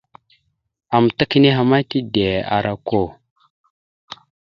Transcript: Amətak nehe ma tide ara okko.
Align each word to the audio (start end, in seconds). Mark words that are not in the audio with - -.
Amətak 0.95 1.31
nehe 1.41 1.61
ma 1.69 1.79
tide 1.89 2.29
ara 2.55 2.71
okko. 2.77 3.01